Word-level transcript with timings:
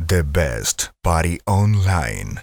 The 0.00 0.24
best 0.24 0.90
party 1.04 1.38
online 1.46 2.40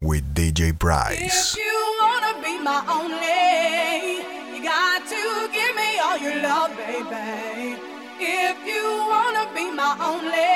with 0.00 0.34
DJ 0.34 0.72
Bryce. 0.76 1.52
If 1.52 1.58
you 1.58 1.96
wanna 2.00 2.42
be 2.42 2.58
my 2.58 2.80
only, 2.88 4.56
you 4.56 4.64
got 4.64 5.06
to 5.06 5.48
give 5.52 5.76
me 5.76 5.98
all 6.00 6.16
your 6.16 6.42
love, 6.42 6.74
baby. 6.74 7.78
If 8.18 8.56
you 8.66 8.84
wanna 9.10 9.52
be 9.54 9.70
my 9.70 9.96
only. 10.00 10.53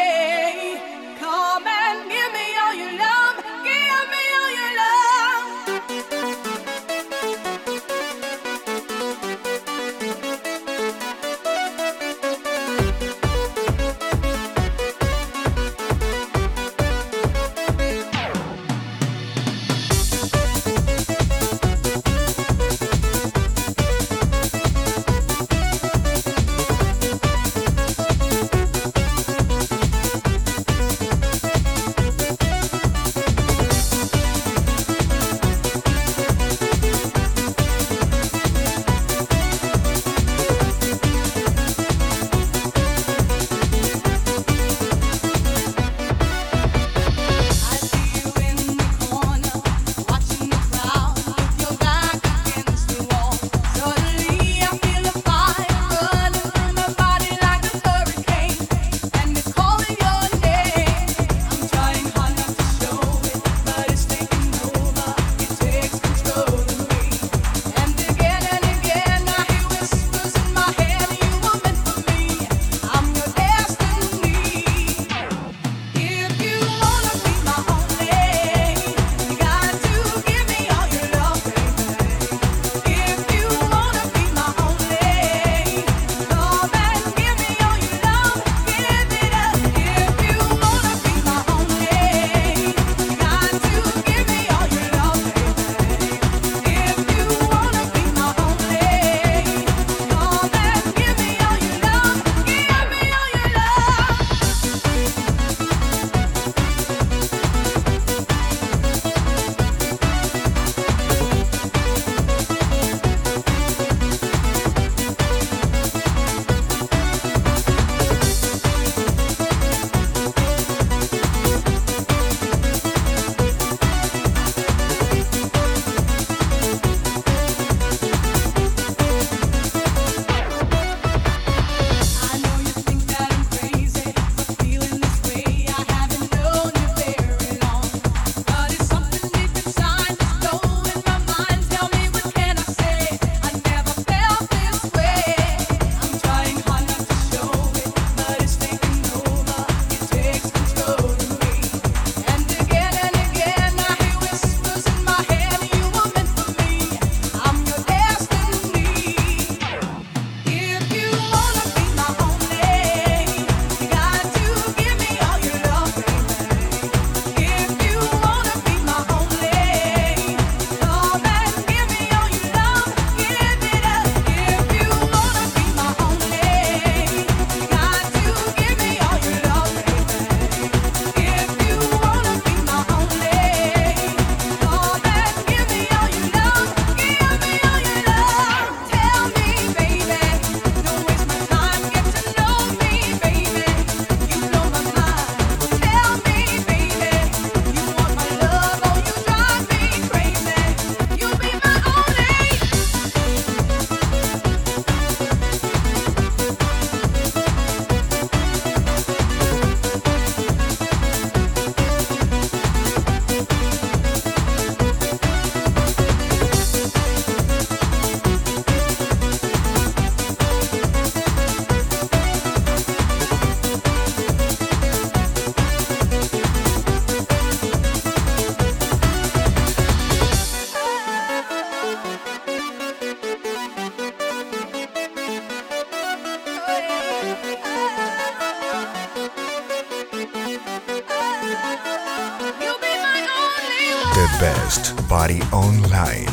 The 244.19 244.27
best 244.41 244.97
party 245.09 245.41
online 245.53 246.27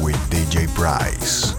with 0.00 0.14
DJ 0.30 0.72
Price. 0.72 1.57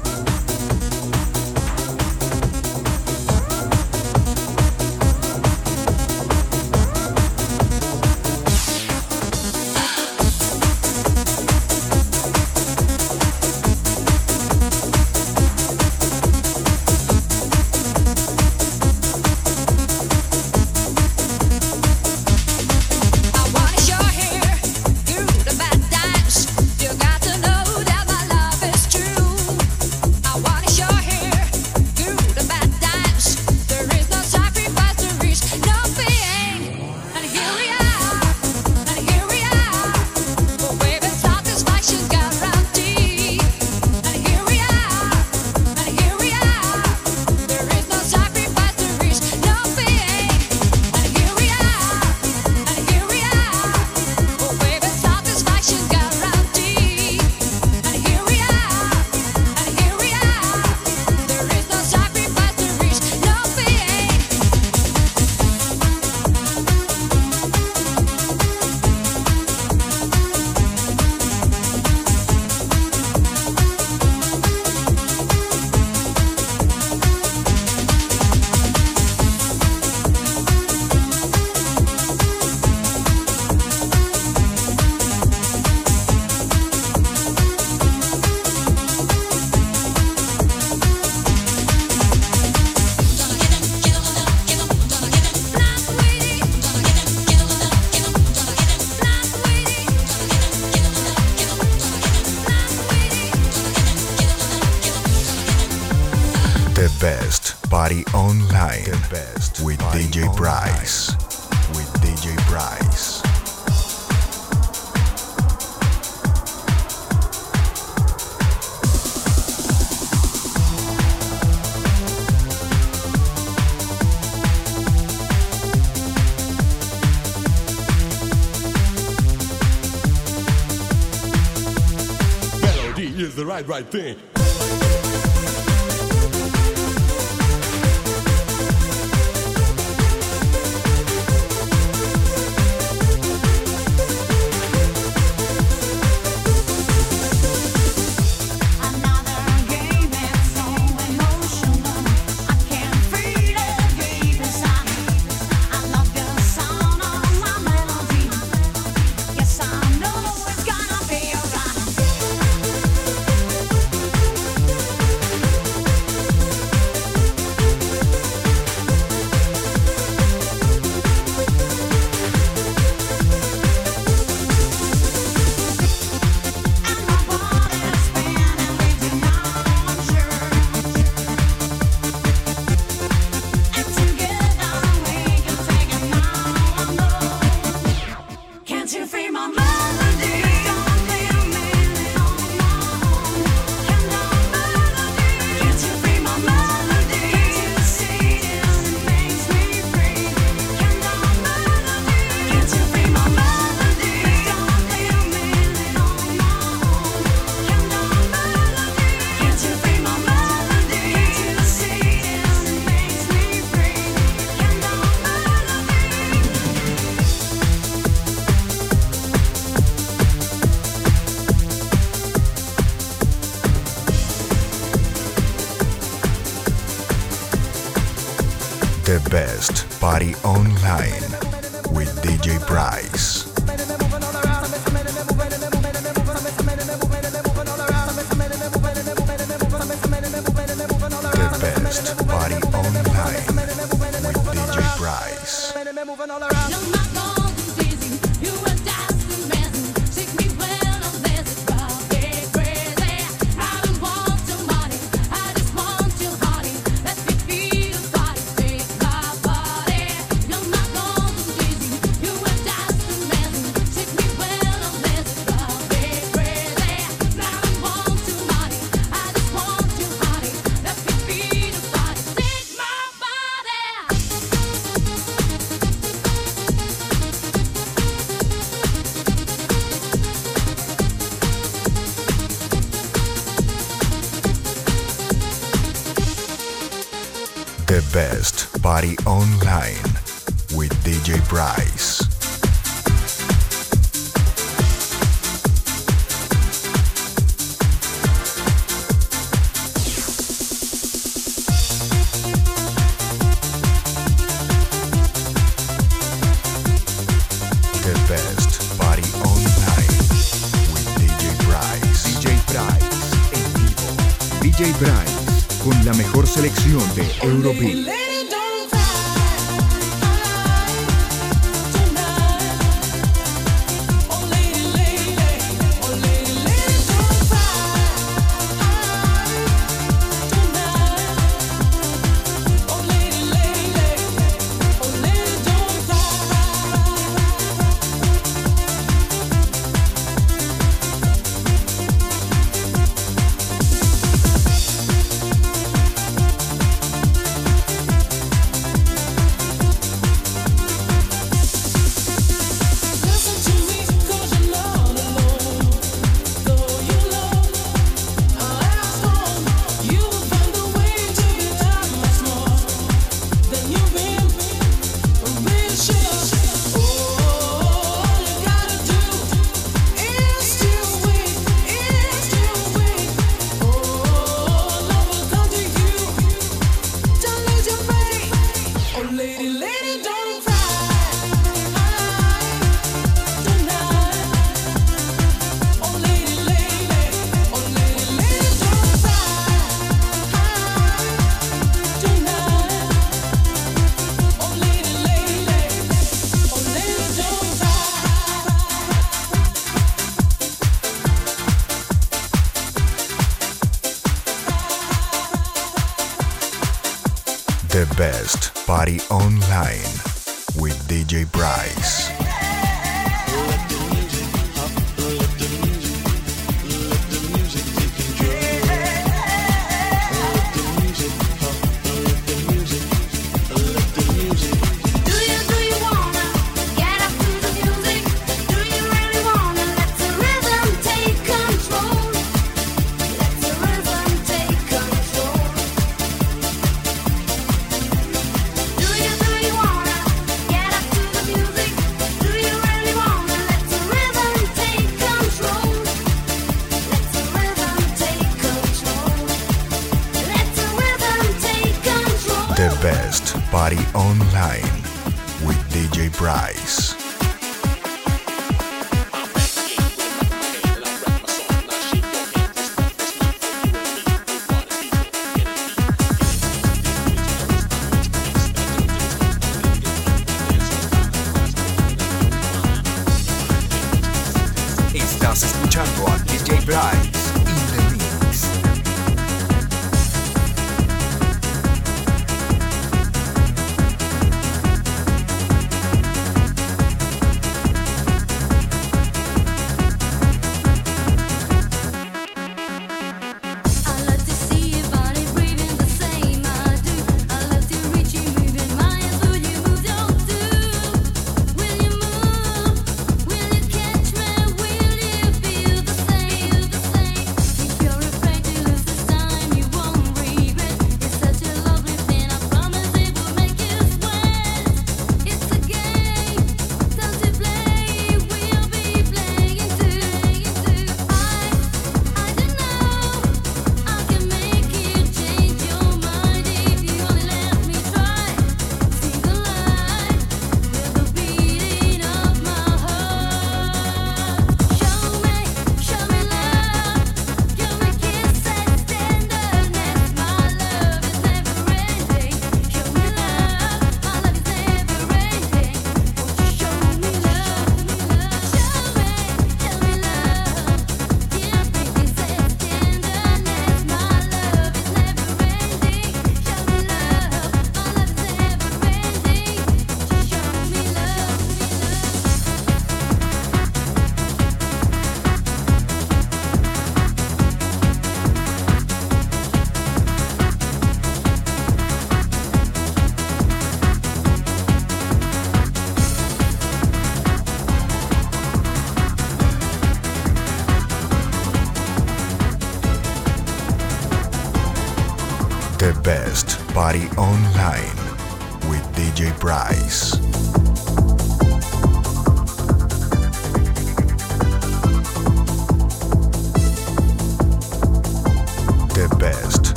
Right, 133.67 133.85
thing. 133.85 134.15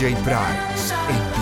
DJ 0.00 0.16
Bryce 0.24 1.39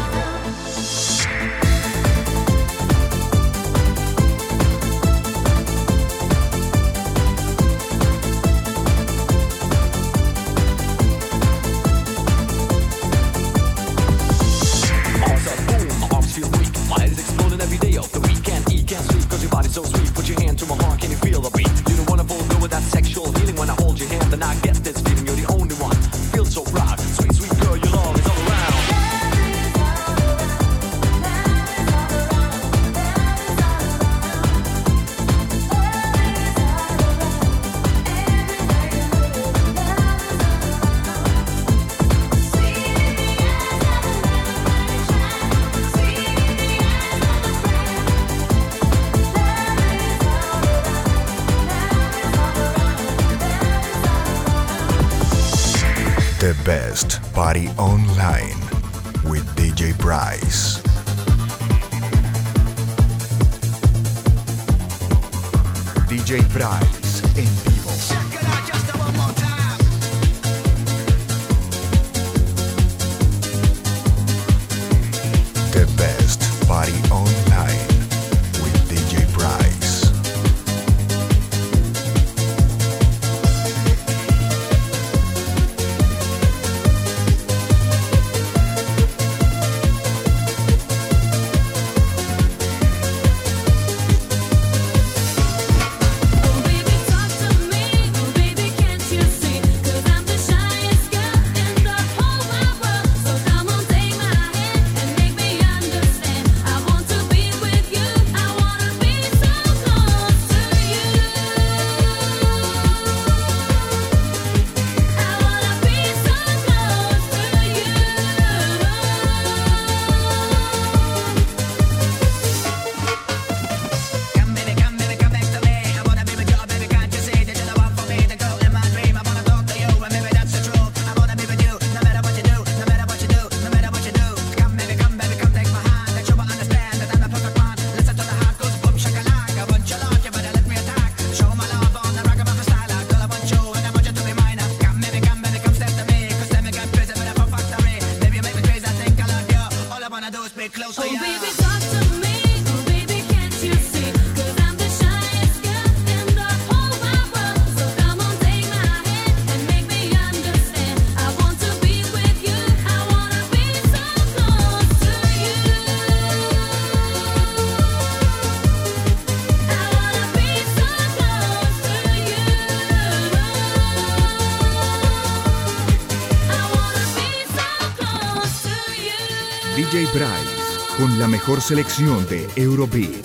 mejor 181.48 181.62
selección 181.62 182.26
de 182.28 182.46
Eurobeat. 182.56 183.24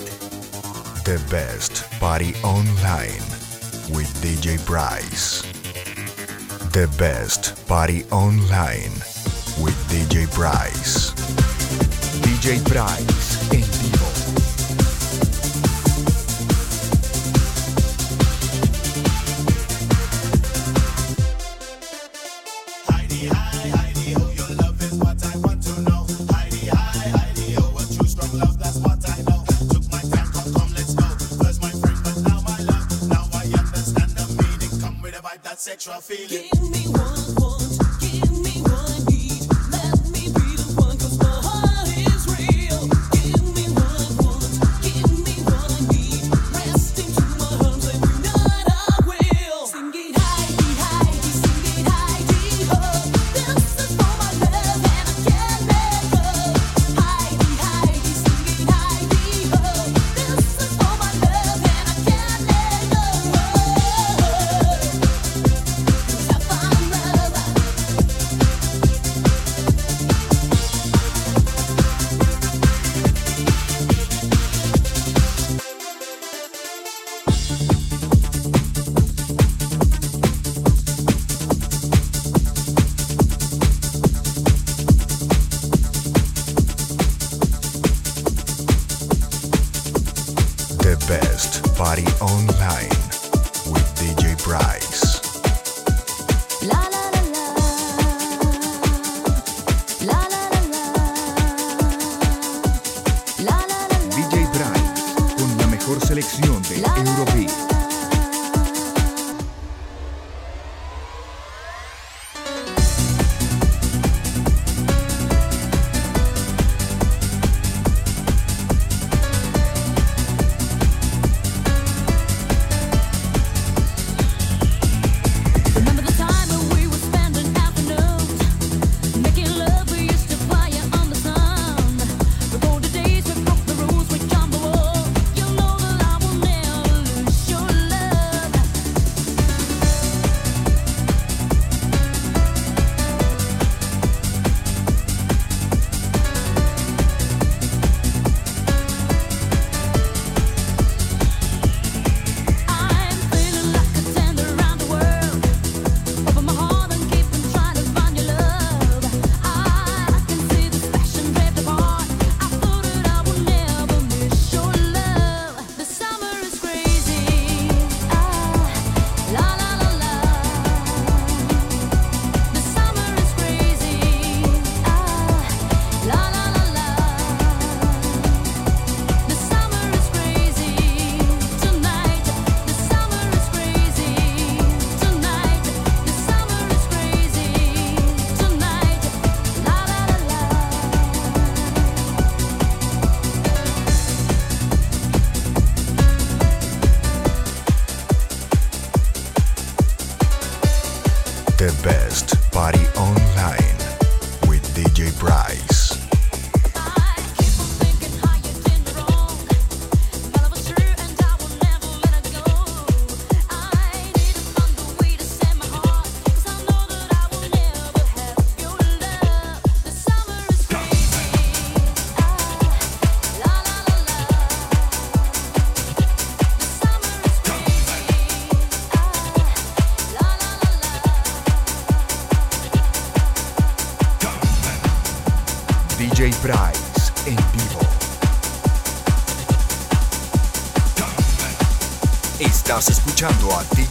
The 1.04 1.18
best 1.30 1.84
party 2.00 2.34
online 2.42 3.22
with 3.90 4.08
DJ 4.22 4.56
Bryce. 4.64 5.42
The 6.72 6.88
best 6.96 7.52
party 7.68 8.06
online 8.10 8.94
with 9.60 9.76
DJ 9.90 10.26
Bryce. 10.34 11.12
DJ 12.22 12.66
Bryce. 12.66 13.13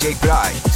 DJ 0.04 0.20
Bright. 0.20 0.73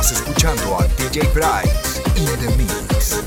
Estás 0.00 0.18
escuchando 0.18 0.78
a 0.78 0.86
DJ 0.96 1.26
Price 1.28 2.00
in 2.16 2.24
the 2.40 2.56
mix. 2.56 3.22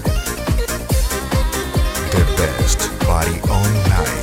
The 2.10 2.26
best 2.36 2.90
party 3.06 3.40
online. 3.48 4.23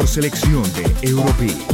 Mejor 0.00 0.08
selección 0.08 0.62
de 0.72 1.08
Eurobeat. 1.08 1.69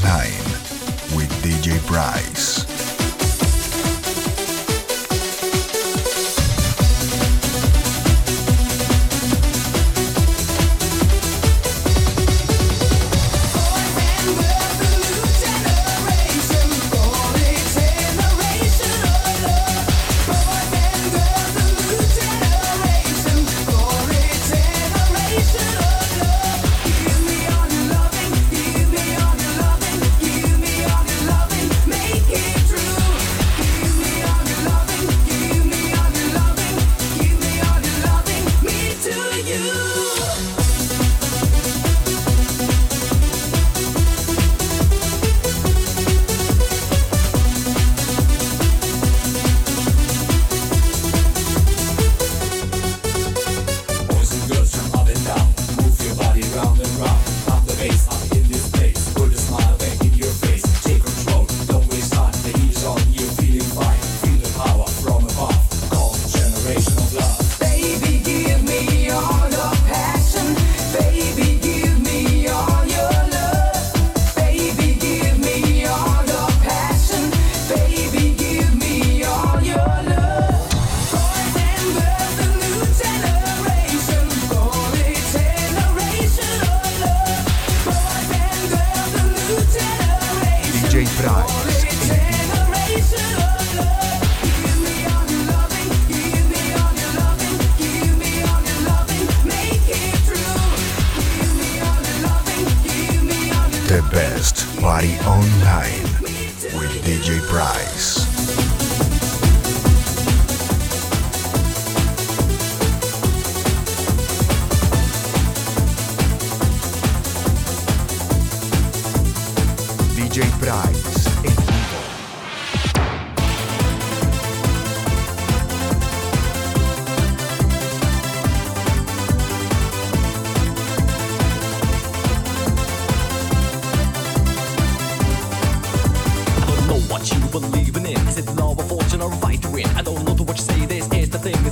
Time 0.00 0.44
with 1.16 1.30
DJ 1.42 1.78
Price. 1.86 2.77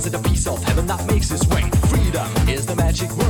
to 0.09 0.17
the 0.17 0.29
peace 0.29 0.47
of 0.47 0.63
heaven 0.63 0.87
that 0.87 1.05
makes 1.07 1.31
its 1.31 1.45
way. 1.47 1.61
Freedom 1.89 2.27
is 2.47 2.65
the 2.65 2.75
magic 2.75 3.11
word. 3.17 3.26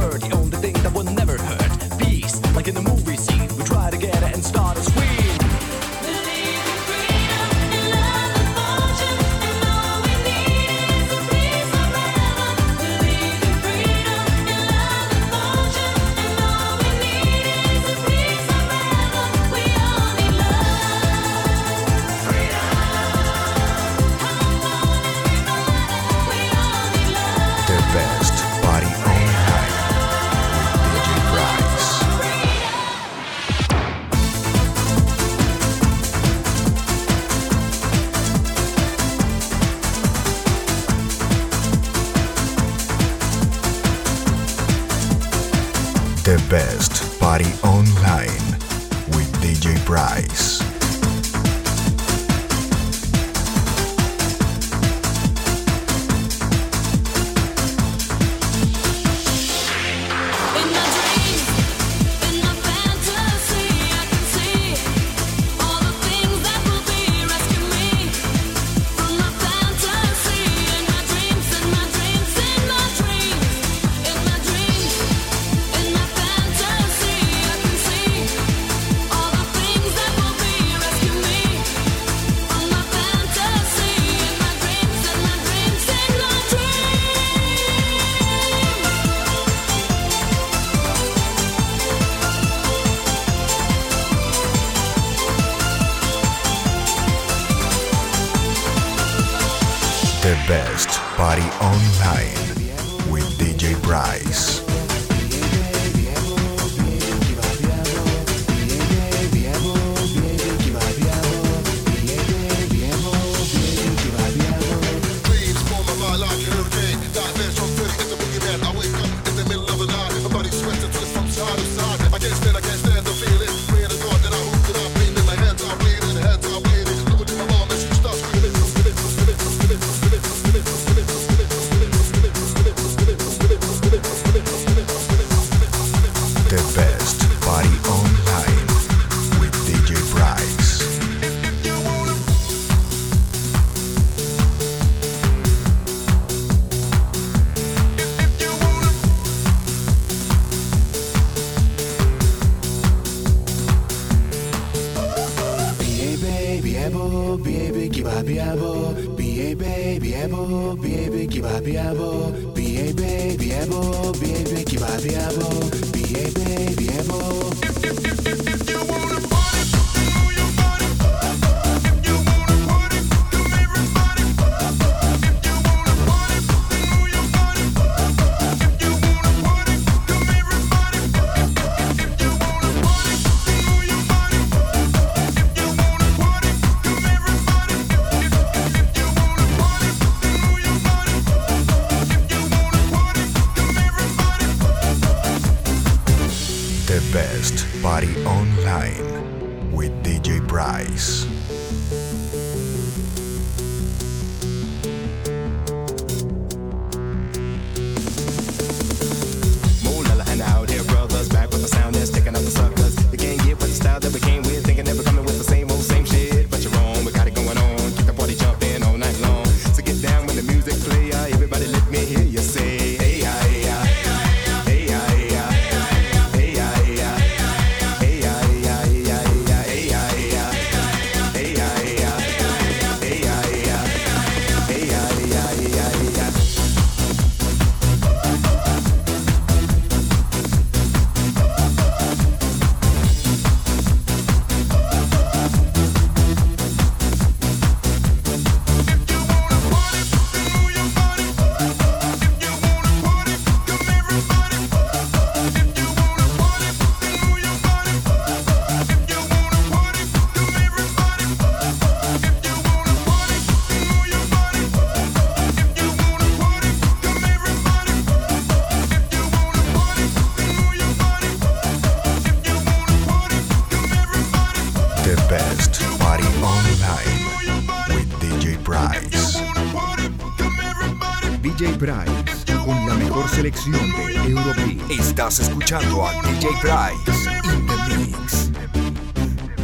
Estás 285.27 285.49
escuchando 285.49 286.05
a 286.05 286.13
DJ 286.21 286.47
Bryce 286.61 287.29
in 287.43 287.67
the 287.67 287.75
mix. 287.97 288.49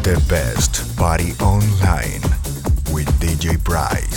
The 0.04 0.22
best 0.28 0.98
party 0.98 1.36
online 1.40 2.22
with 2.92 3.08
DJ 3.22 3.58
Bryce. 3.64 4.13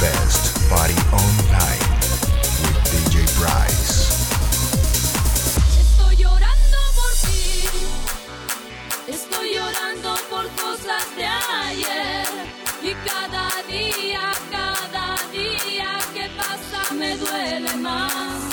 Best 0.00 0.56
Party 0.70 0.96
Online 1.12 1.84
with 2.62 2.78
DJ 2.88 3.26
Price. 3.36 4.08
Estoy 5.78 6.16
llorando 6.16 6.78
por 6.96 7.12
ti, 7.28 7.68
estoy 9.08 9.54
llorando 9.56 10.16
por 10.30 10.48
cosas 10.56 11.04
de 11.16 11.26
ayer 11.26 12.26
y 12.82 12.94
cada 13.06 13.50
día, 13.68 14.32
cada 14.50 15.16
día 15.32 15.98
que 16.14 16.30
pasa 16.30 16.94
me 16.94 17.16
duele 17.18 17.76
más. 17.76 18.49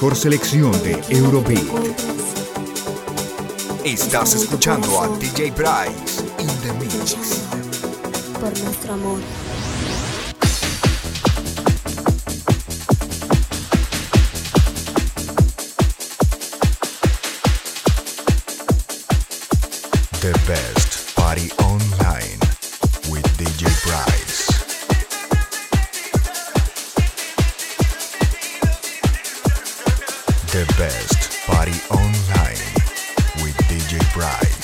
mejor 0.00 0.14
selección 0.14 0.70
de 0.84 0.92
Eurobeat. 1.08 1.58
Estás 3.84 4.32
escuchando 4.34 5.02
a 5.02 5.08
DJ 5.18 5.50
Bryce 5.50 6.22
in 6.38 6.46
the 6.60 6.72
Mix. 6.74 7.16
Por 8.38 8.56
nuestro 8.60 8.92
amor. 8.92 9.18
The 20.20 20.32
best 20.46 21.16
party 21.16 21.50
online 21.58 22.38
with 23.10 23.26
DJ 23.36 23.66
Bryce. 23.84 24.27
The 30.58 30.74
best 30.76 31.46
party 31.46 31.70
online 31.88 32.58
with 33.44 33.56
DJ 33.68 34.00
Bright. 34.12 34.57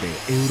de 0.00 0.43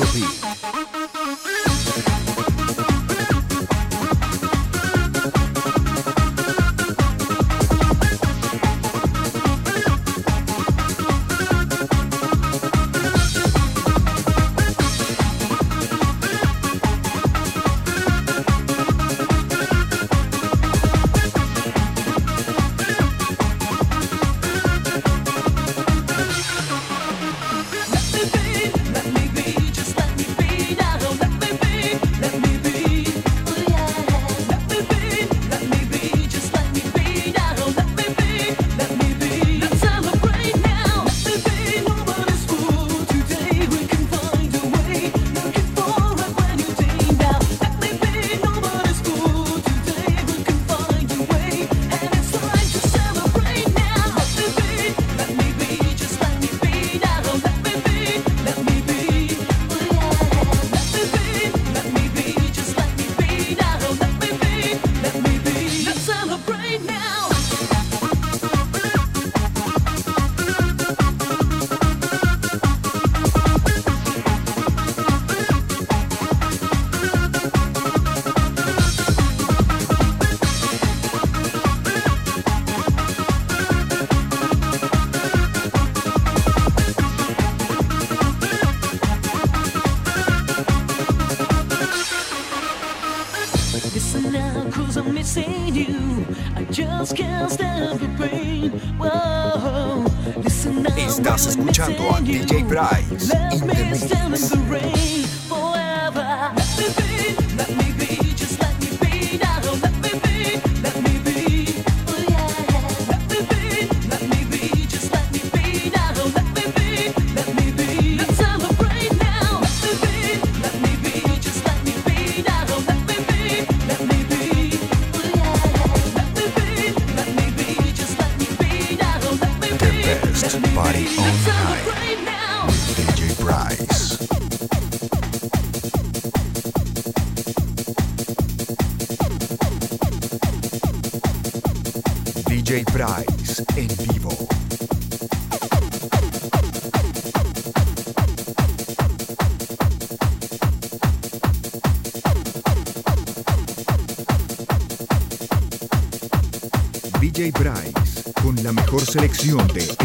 mejor 159.46 159.68
selección 159.68 159.68
de 159.74 160.03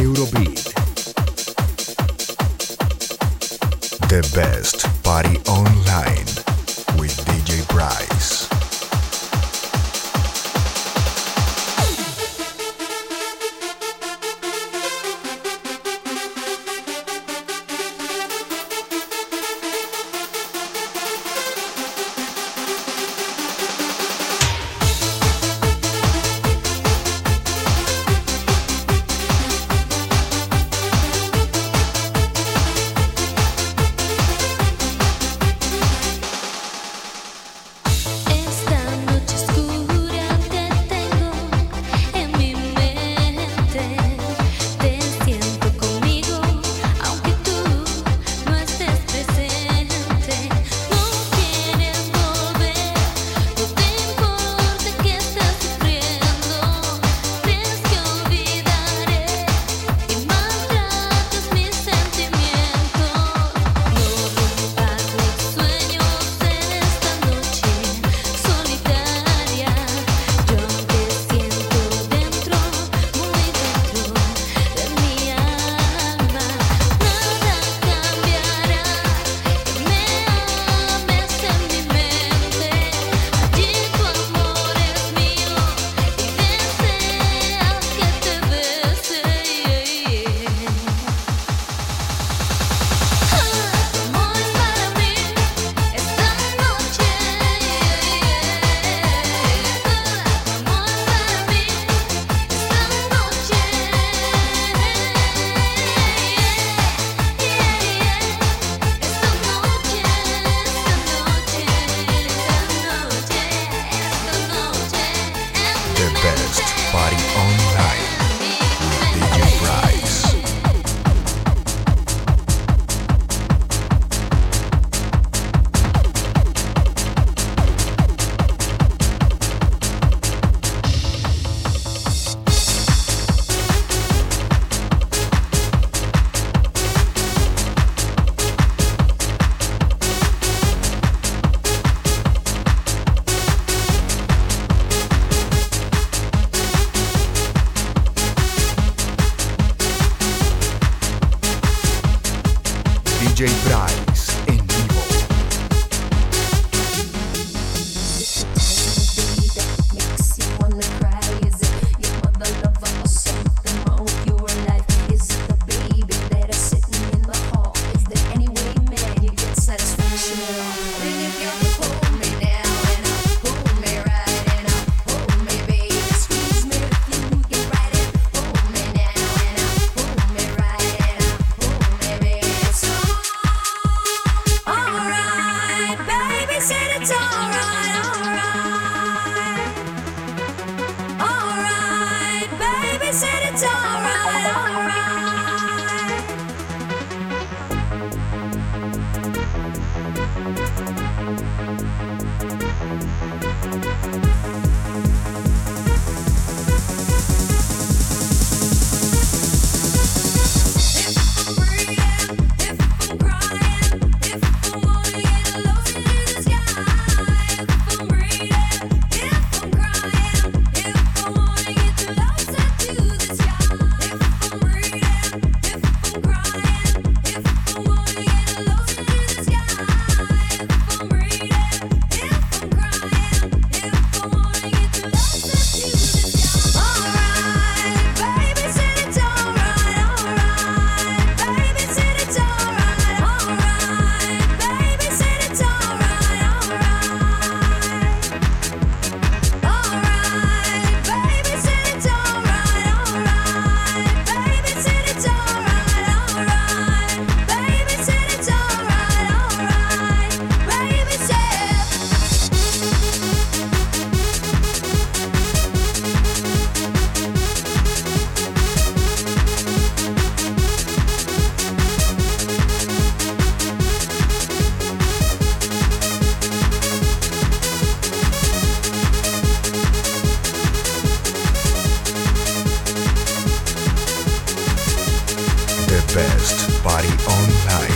best 286.15 286.83
party 286.83 287.09
online 287.29 287.91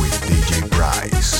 with 0.00 0.20
DJ 0.26 0.68
Bryce. 0.70 1.39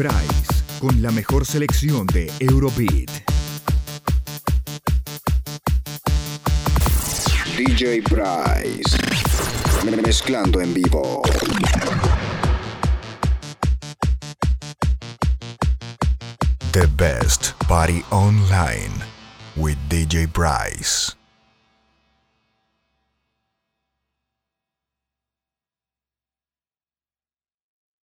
Price 0.00 0.64
con 0.78 1.02
la 1.02 1.10
mejor 1.10 1.44
selección 1.44 2.06
de 2.06 2.32
Eurobeat. 2.38 3.10
DJ 7.58 8.00
Price 8.04 8.96
mezclando 10.00 10.62
en 10.62 10.72
vivo. 10.72 11.20
The 16.72 16.86
best 16.96 17.52
party 17.68 18.02
online 18.10 19.04
with 19.54 19.76
DJ 19.90 20.28
Price. 20.28 21.09